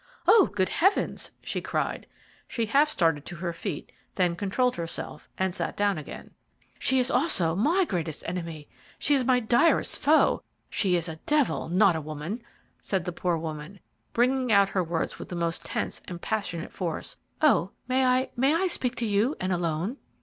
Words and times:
"Oh, 0.27 0.49
good 0.51 0.69
heavens!" 0.69 1.29
she 1.43 1.61
cried. 1.61 2.07
She 2.47 2.65
half 2.65 2.89
started 2.89 3.23
to 3.27 3.35
her 3.35 3.53
feet, 3.53 3.91
then 4.15 4.35
controlled 4.35 4.75
herself 4.75 5.29
and 5.37 5.53
sat 5.53 5.77
down 5.77 5.99
again. 5.99 6.31
"She 6.79 6.97
is 6.99 7.11
also 7.11 7.55
my 7.55 7.85
greatest 7.85 8.23
enemy, 8.25 8.67
she 8.97 9.13
is 9.13 9.23
my 9.23 9.39
direst 9.39 10.01
foe 10.01 10.41
she 10.71 10.95
is 10.95 11.07
a 11.07 11.17
devil, 11.27 11.69
not 11.69 11.95
a 11.95 12.01
woman," 12.01 12.41
said 12.81 13.05
the 13.05 13.11
poor 13.11 13.37
lady, 13.37 13.79
bringing 14.11 14.51
out 14.51 14.69
her 14.69 14.83
words 14.83 15.19
with 15.19 15.29
the 15.29 15.35
most 15.35 15.63
tense 15.65 16.01
and 16.07 16.19
passionate 16.19 16.73
force. 16.73 17.17
"Oh, 17.39 17.69
may 17.87 18.03
I, 18.03 18.31
may 18.35 18.55
I 18.55 18.65
speak 18.65 18.95
to 18.95 19.05
you 19.05 19.35
and 19.39 19.53
alone?" 19.53 19.97